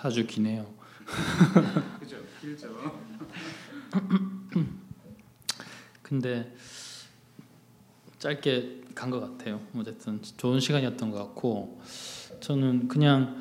[0.00, 0.66] 사주 기네요.
[2.00, 2.68] 그죠, 길죠.
[6.02, 6.54] 근데
[8.18, 9.60] 짧게 간 것 같아요.
[9.76, 11.82] 어쨌든 좋은 시간이었던 것 같고
[12.40, 13.40] 저는 그냥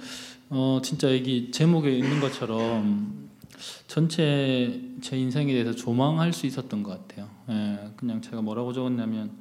[0.49, 3.29] 어 진짜 여기 제목에 있는 것처럼
[3.87, 7.29] 전체 제 인생에 대해서 조망할 수 있었던 것 같아요.
[7.49, 9.31] 예, 그냥 제가 뭐라고 적었냐면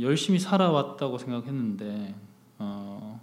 [0.00, 2.14] 열심히 살아왔다고 생각했는데
[2.58, 3.20] 어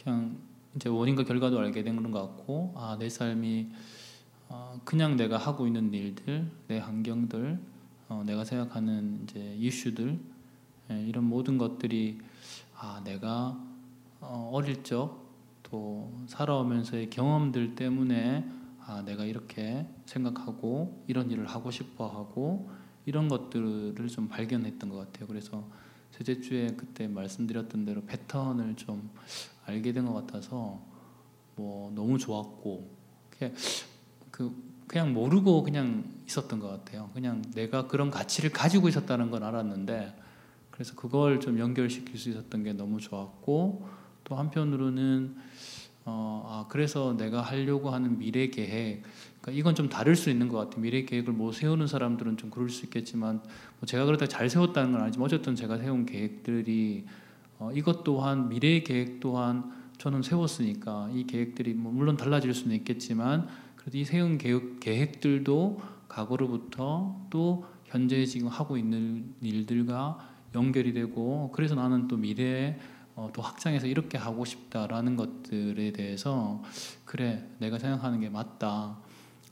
[0.00, 0.38] 그냥
[0.78, 3.68] 이제 원인과 결과도 알게 된 그런 것 같고 아 내 삶이
[4.48, 7.58] 어 그냥 내가 하고 있는 일들, 내 환경들,
[8.08, 10.18] 어 내가 생각하는 이제 이슈들
[10.90, 12.18] 예, 이런 모든 것들이
[12.76, 13.58] 아 내가
[14.20, 15.28] 어 어릴 적
[15.70, 18.48] 또 살아오면서의 경험들 때문에
[18.86, 22.70] 아 내가 이렇게 생각하고 이런 일을 하고 싶어하고
[23.04, 25.26] 이런 것들을 좀 발견했던 것 같아요.
[25.26, 25.64] 그래서
[26.12, 29.10] 셋째 주에 그때 말씀드렸던 대로 패턴을 좀
[29.66, 30.80] 알게 된 것 같아서
[31.56, 32.90] 뭐 너무 좋았고
[33.30, 33.54] 그냥
[34.30, 37.10] 그 그냥 모르고 그냥 있었던 것 같아요.
[37.12, 40.16] 그냥 내가 그런 가치를 가지고 있었다는 건 알았는데
[40.70, 43.86] 그래서 그걸 좀 연결시킬 수 있었던 게 너무 좋았고
[44.24, 45.36] 또 한편으로는
[46.08, 49.02] 어, 아, 그래서 내가 하려고 하는 미래 계획,
[49.40, 50.80] 그러니까 이건 좀 다를 수 있는 것 같아요.
[50.80, 53.42] 미래 계획을 뭐 세우는 사람들은 좀 그럴 수 있겠지만,
[53.78, 57.04] 뭐 제가 그러다 잘 세웠다는 건 아니지만 어쨌든 제가 세운 계획들이
[57.58, 63.48] 어, 이것 또한 미래 계획 또한 저는 세웠으니까 이 계획들이 뭐 물론 달라질 수는 있겠지만
[63.76, 70.18] 그래도 이 세운 계획, 계획들도 과거로부터 또 현재 지금 하고 있는 일들과
[70.54, 72.78] 연결이 되고 그래서 나는 또 미래에
[73.18, 76.62] 어, 또 확장해서 이렇게 하고 싶다라는 것들에 대해서
[77.04, 78.96] 그래 내가 생각하는 게 맞다.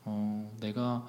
[0.05, 1.05] 어, 내가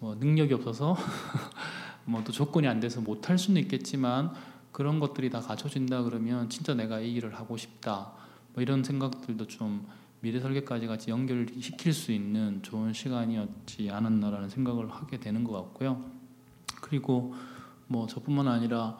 [0.00, 0.98] 뭐 능력이 없어서
[2.04, 4.34] 뭐 또 조건이 안 돼서 못 할 수는 있겠지만
[4.70, 8.12] 그런 것들이 다 갖춰진다 그러면 진짜 내가 이 일을 하고 싶다.
[8.52, 9.88] 뭐 이런 생각들도 좀
[10.20, 16.04] 미래 설계까지 같이 연결시킬 수 있는 좋은 시간이었지 않았나라는 생각을 하게 되는 것 같고요.
[16.82, 17.34] 그리고
[17.86, 18.98] 뭐 저뿐만 아니라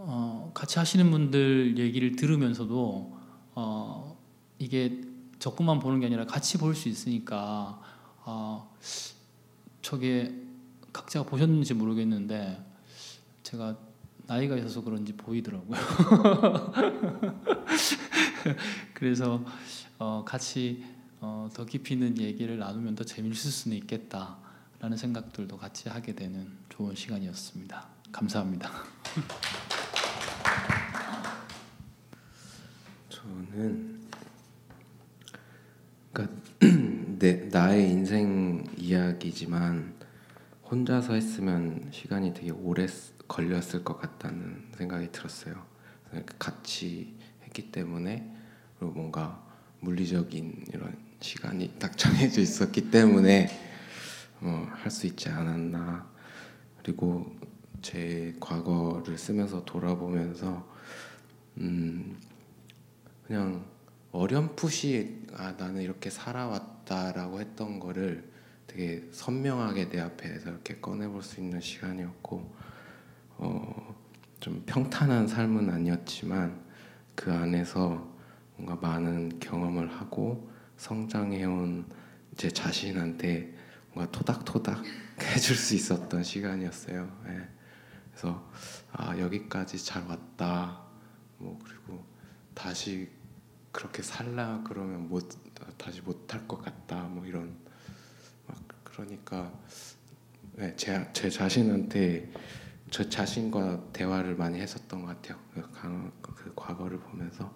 [0.00, 3.18] 어, 같이 하시는 분들 얘기를 들으면서도
[3.54, 4.16] 어,
[4.58, 5.00] 이게
[5.40, 7.80] 저것만 보는 게 아니라 같이 볼 수 있으니까
[8.24, 8.76] 어,
[9.82, 10.34] 저게
[10.92, 12.64] 각자가 보셨는지 모르겠는데
[13.42, 13.76] 제가
[14.26, 15.78] 나이가 있어서 그런지 보이더라고요.
[18.94, 19.44] 그래서
[19.98, 20.84] 어, 같이
[21.20, 26.94] 어, 더 깊이 있는 얘기를 나누면 더 재미있을 수는 있겠다라는 생각들도 같이 하게 되는 좋은
[26.94, 27.88] 시간이었습니다.
[28.12, 28.70] 감사합니다.
[33.48, 33.98] 저는
[36.12, 36.36] 그러니까
[37.18, 39.94] 내 나의 인생 이야기지만
[40.70, 42.86] 혼자서 했으면 시간이 되게 오래
[43.26, 45.66] 걸렸을 것 같다는 생각이 들었어요.
[46.38, 47.14] 같이
[47.44, 48.34] 했기 때문에
[48.78, 49.42] 그리고 뭔가
[49.80, 53.48] 물리적인 이런 시간이 딱 정해져 있었기 때문에
[54.40, 56.06] 어, 할수 있지 않았나.
[56.82, 57.36] 그리고
[57.82, 60.66] 제 과거를 쓰면서 돌아보면서
[61.58, 62.16] 음,
[63.28, 63.66] 그냥
[64.10, 68.32] 어렴풋이 아 나는 이렇게 살아왔다라고 했던 거를
[68.66, 72.56] 되게 선명하게 내 앞에서 이렇게 꺼내볼 수 있는 시간이었고
[73.36, 73.94] 어,
[74.40, 76.64] 좀 평탄한 삶은 아니었지만
[77.14, 78.10] 그 안에서
[78.56, 81.84] 뭔가 많은 경험을 하고 성장해온
[82.34, 83.54] 제 자신한테
[83.92, 84.82] 뭔가 토닥토닥
[85.20, 87.14] 해줄 수 있었던 시간이었어요.
[87.28, 87.48] 예.
[88.10, 88.50] 그래서
[88.90, 90.82] 아 여기까지 잘 왔다.
[91.36, 92.02] 뭐 그리고
[92.54, 93.17] 다시
[93.78, 95.28] 그렇게 살라 그러면 못
[95.76, 97.54] 다시 못할 것 같다 뭐 이런
[98.48, 99.52] 막 그러니까
[100.56, 102.28] 네, 제, 제 자신한테
[102.90, 105.38] 저 자신과 대화를 많이 했었던 것 같아요.
[105.54, 107.54] 그, 강, 그 과거를 보면서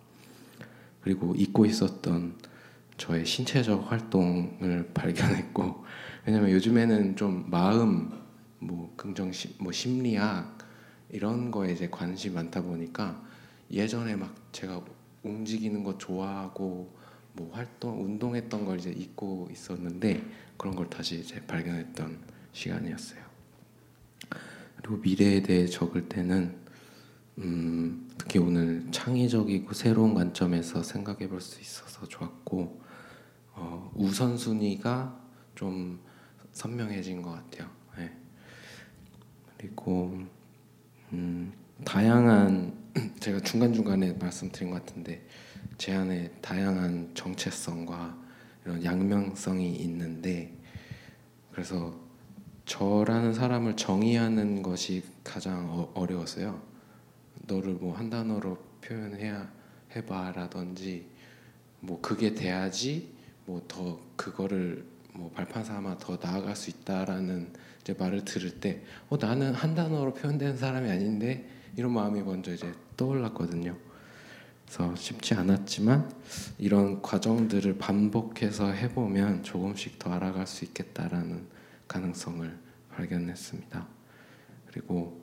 [1.01, 2.39] 그리고 잊고 있었던
[2.99, 5.85] 저의 신체적 활동을 발견했고
[6.25, 8.13] 왜냐면 요즘에는 좀 마음
[8.61, 10.57] 뭐 긍정 심, 뭐 심리학
[11.11, 13.21] 이런 거에 이제 관심이 많다 보니까
[13.73, 14.85] 예전에 막 제가
[15.23, 16.95] 움직이는 거 좋아하고
[17.35, 20.23] 뭐 활동 운동했던 걸 이제 잊고 있었는데
[20.57, 22.19] 그런 걸 다시 이제 발견했던
[22.53, 23.23] 시간이었어요.
[24.77, 26.57] 그리고 미래에 대해 적을 때는
[27.39, 32.83] 음, 특히 오늘 창의적이고 새로운 관점에서 생각해 볼 수 있어서 좋았고
[33.55, 35.21] 어, 우선순위가
[35.55, 36.01] 좀
[36.53, 37.71] 선명해진 것 같아요.
[37.97, 38.15] 네.
[39.57, 40.19] 그리고
[41.13, 41.53] 음,
[41.85, 42.72] 다양한
[43.21, 45.23] 제가 중간 중간에 말씀드린 것 같은데
[45.79, 48.17] 제 안에 다양한 정체성과
[48.65, 50.53] 이런 양명성이 있는데
[51.51, 51.99] 그래서
[52.67, 56.63] 저라는 사람을 정의하는 것이 가장 어, 려웠어요.
[57.47, 59.51] 너를 뭐 한 단어로 표현해야
[59.97, 61.07] 해봐라든지
[61.81, 63.13] 뭐 그게 돼야지
[63.47, 64.85] 뭐 더 그거를
[65.15, 70.15] 뭐 발판 삼아 더 나아갈 수 있다라는 이제 말을 들을 때 어, 나는 한 단어로
[70.15, 73.77] 표현되는 사람이 아닌데 이런 마음이 먼저 이제 떠올랐거든요.
[74.67, 76.11] 그래서 쉽지 않았지만
[76.59, 81.47] 이런 과정들을 반복해서 해보면 조금씩 더 알아갈 수 있겠다라는
[81.89, 82.59] 가능성을
[82.95, 83.87] 발견했습니다.
[84.71, 85.23] 그리고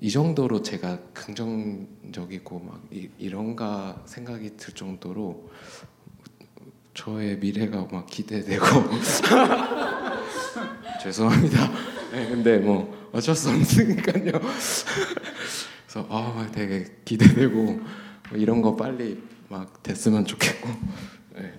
[0.00, 5.50] 이 정도로 제가 긍정적이고 막 이, 런가 생각이 들 정도로
[6.94, 8.64] 저의 미래가 막 기대되고
[11.02, 11.70] 죄송합니다.
[12.10, 14.40] 네, 근데 뭐 어쩔 수 없으니까요.
[15.94, 20.68] 그래서 아 되게 기대되고 뭐 이런 거 빨리 막 됐으면 좋겠고
[21.36, 21.52] 네.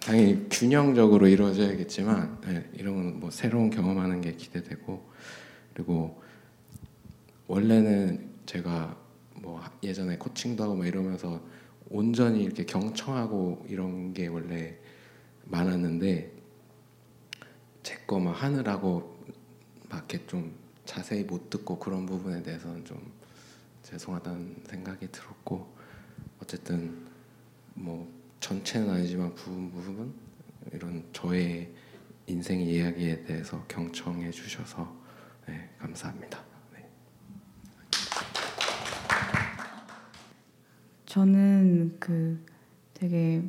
[0.00, 5.10] 당연히 균형적으로 이루어져야겠지만 네, 이런 뭐 새로운 경험하는 게 기대되고
[5.74, 6.22] 그리고
[7.48, 8.96] 원래는 제가
[9.34, 11.42] 뭐 예전에 코칭도 하고 막 이러면서
[11.88, 14.78] 온전히 이렇게 경청하고 이런 게 원래
[15.46, 16.32] 많았는데
[17.82, 19.18] 제 거 막 하느라고
[19.88, 20.59] 막 이렇게 좀
[20.90, 23.12] 자세히 못 듣고 그런 부분에 대해서는 좀
[23.84, 25.72] 죄송하다는 생각이 들었고
[26.42, 27.06] 어쨌든
[27.74, 30.12] 뭐 전체는 아니지만 부분 부분
[30.72, 31.72] 이런 저의
[32.26, 34.92] 인생 이야기에 대해서 경청해 주셔서
[35.46, 36.42] 네, 감사합니다.
[41.06, 42.44] 저는 그
[42.94, 43.44] 되게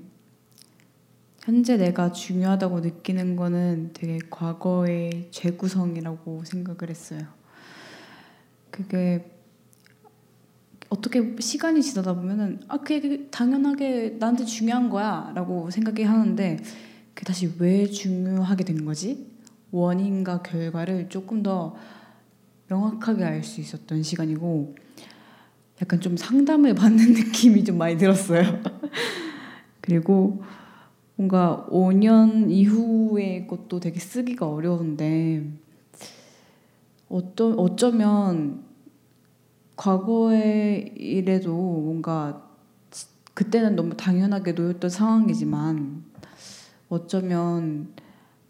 [1.44, 7.22] 현재 내가 중요하다고 느끼는 거는 되게 과거의 재구성이라고 생각을 했어요.
[8.70, 9.32] 그게
[10.90, 16.58] 어떻게 시간이 지나다 보면은 아 그게 당연하게 나한테 중요한 거야라고 생각이 하는데
[17.16, 19.26] 그 다시 왜 중요하게 된 거지
[19.72, 21.76] 원인과 결과를 조금 더
[22.68, 24.76] 명확하게 알 수 있었던 시간이고
[25.82, 28.62] 약간 좀 상담을 받는 느낌이 좀 많이 들었어요.
[29.82, 30.44] 그리고
[31.22, 35.46] 뭔가 5년 이후의 것도 되게 쓰기가 어려운데
[37.10, 38.64] 어쩌, 어쩌면
[39.76, 42.50] 과거의 일에도 뭔가
[43.36, 46.04] 그때는 너무 당연하게 놓였던 상황이지만
[46.90, 47.94] 어쩌면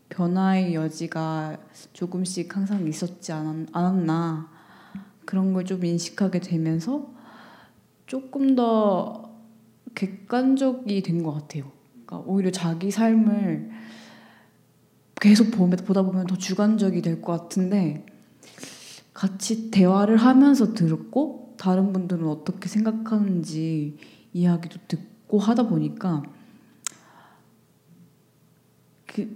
[0.08, 1.58] 변화의 여지가
[1.92, 4.50] 조금씩 항상 있었지 않았나
[5.26, 7.12] 그런 걸 좀 인식하게 되면서
[8.08, 9.30] 조금 더
[9.94, 11.81] 객관적이 된 것 같아요.
[12.12, 13.72] 그러니까 오히려 자기 삶을
[15.22, 18.06] 계속 보다 보면 더 주관적이 될 것 같은데
[19.14, 23.98] 같이 대화를 하면서 들었고 다른 분들은 어떻게 생각하는지
[24.34, 26.24] 이야기도 듣고 하다 보니까
[29.06, 29.34] 그,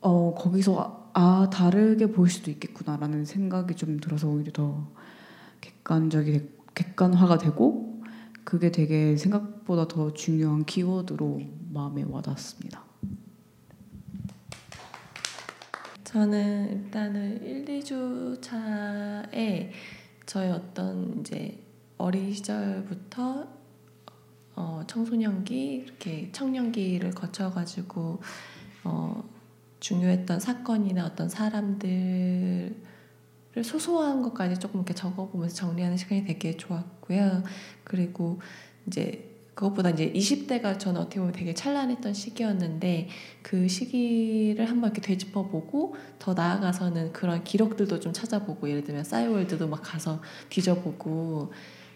[0.00, 4.92] 어, 거기서 아 다르게 볼 수도 있겠구나라는 생각이 좀 들어서 오히려 더
[5.60, 7.97] 객관적이 객관화가 되고
[8.48, 12.82] 그게 되게 생각보다 더 중요한 키워드로 마음에 와닿습니다.
[16.04, 19.70] 저는 일단은 1, 2주 차에
[20.24, 21.62] 저의 어떤 이제
[21.98, 23.46] 어린 시절부터
[24.56, 28.22] 어, 청소년기 이렇게 청년기를 거쳐가지고
[28.84, 29.28] 어,
[29.80, 32.74] 중요했던 사건이나 어떤 사람들
[33.62, 37.42] 소소한 것까지 조금 이렇게 적어보면서 정리하는 시간이 되게 좋았고요.
[37.84, 38.40] 그리고
[38.86, 39.28] 이제
[39.58, 43.08] 그것보다 이제 20대가 저는 어떻게 보면 되게 찬란했던 시기였는데
[43.42, 49.80] 그 시기를 한번 이렇게 되짚어보고 더 나아가서는 그런 기록들도 좀 찾아보고 예를 들면 싸이월드도 막
[49.82, 51.52] 가서 뒤져보고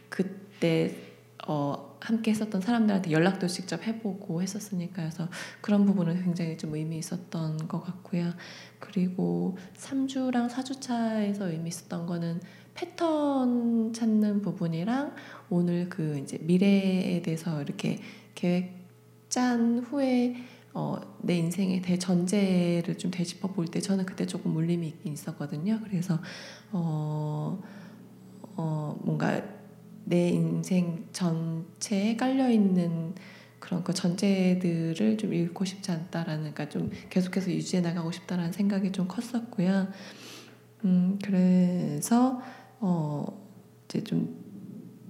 [0.08, 1.12] 그때
[1.46, 5.28] 어 함께 했었던 사람들한테 연락도 직접 해보고 했었으니까 그래서
[5.61, 8.32] 그런 부분은 굉장히 좀 의미 있었던 것 같고요.
[8.78, 12.40] 그리고 3주랑 4주 차에서 의미 있었던 거는
[12.75, 15.14] 패턴 찾는 부분이랑
[15.50, 18.00] 오늘 그 이제 미래에 대해서 이렇게
[18.34, 18.82] 계획
[19.28, 20.37] 짠 후에
[20.75, 25.80] 어, 내 인생의 대전제를 좀 되짚어 볼 때 저는 그때 조금 물림이 있긴 있었거든요.
[25.84, 26.18] 그래서
[26.72, 27.62] 어,
[28.56, 29.42] 어, 뭔가
[30.04, 33.14] 내 인생 전체에 깔려 있는
[33.59, 39.06] 그런 그 전제들을 좀 잃고 싶지 않다라는 그러니까 좀 계속해서 유지해 나가고 싶다라는 생각이 좀
[39.06, 39.88] 컸었고요.
[40.85, 42.40] 음 그래서
[42.80, 43.25] 어
[43.87, 44.42] 이제 좀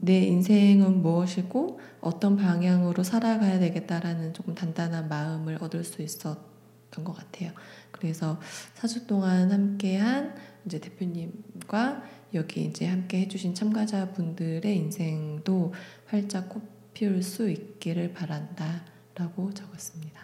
[0.05, 7.53] 내 인생은 무엇이고 어떤 방향으로 살아가야 되겠다라는 조금 단단한 마음을 얻을 수 있었던 것 같아요.
[7.93, 8.41] 그래서
[8.75, 10.35] 사주 동안 함께한
[10.67, 12.03] 이제 대표님과
[12.35, 15.73] 여기 이제 함께 해주신 참가자분들의 인생도
[16.07, 16.63] 활짝 꽃
[16.95, 18.85] 피울 수 있기를 바란다
[19.15, 20.21] 라고 적었습니다.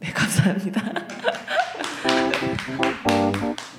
[0.00, 0.82] 네, 감사합니다.